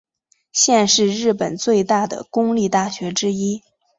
[0.51, 3.61] 现是日本最大的公立大学之一。